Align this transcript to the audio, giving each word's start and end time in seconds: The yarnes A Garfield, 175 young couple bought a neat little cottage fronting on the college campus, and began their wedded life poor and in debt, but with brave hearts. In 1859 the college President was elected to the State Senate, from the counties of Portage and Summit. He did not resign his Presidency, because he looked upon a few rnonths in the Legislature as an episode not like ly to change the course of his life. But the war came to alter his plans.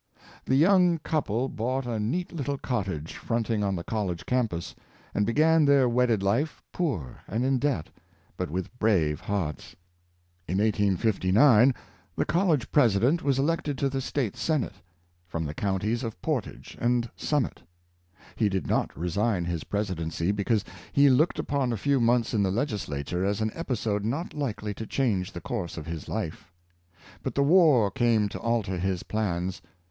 The 0.45 0.55
yarnes 0.55 0.95
A 0.95 0.99
Garfield, 1.07 1.59
175 1.59 1.59
young 1.61 1.61
couple 1.61 1.63
bought 1.63 1.85
a 1.85 1.99
neat 1.99 2.31
little 2.31 2.57
cottage 2.57 3.17
fronting 3.17 3.63
on 3.63 3.75
the 3.75 3.83
college 3.83 4.25
campus, 4.25 4.73
and 5.13 5.27
began 5.27 5.65
their 5.65 5.87
wedded 5.87 6.23
life 6.23 6.63
poor 6.71 7.21
and 7.27 7.45
in 7.45 7.59
debt, 7.59 7.91
but 8.35 8.49
with 8.49 8.75
brave 8.79 9.19
hearts. 9.19 9.75
In 10.47 10.57
1859 10.57 11.75
the 12.15 12.25
college 12.25 12.71
President 12.71 13.21
was 13.21 13.37
elected 13.37 13.77
to 13.77 13.89
the 13.89 14.01
State 14.01 14.35
Senate, 14.35 14.73
from 15.27 15.45
the 15.45 15.53
counties 15.53 16.03
of 16.03 16.19
Portage 16.23 16.75
and 16.81 17.07
Summit. 17.15 17.61
He 18.35 18.49
did 18.49 18.65
not 18.65 18.97
resign 18.97 19.45
his 19.45 19.63
Presidency, 19.65 20.31
because 20.31 20.65
he 20.91 21.11
looked 21.11 21.37
upon 21.37 21.71
a 21.71 21.77
few 21.77 21.99
rnonths 21.99 22.33
in 22.33 22.41
the 22.41 22.49
Legislature 22.49 23.23
as 23.23 23.39
an 23.39 23.51
episode 23.53 24.03
not 24.03 24.33
like 24.33 24.63
ly 24.63 24.73
to 24.73 24.87
change 24.87 25.33
the 25.33 25.41
course 25.41 25.77
of 25.77 25.85
his 25.85 26.09
life. 26.09 26.51
But 27.21 27.35
the 27.35 27.43
war 27.43 27.91
came 27.91 28.27
to 28.29 28.39
alter 28.39 28.79
his 28.79 29.03
plans. 29.03 29.61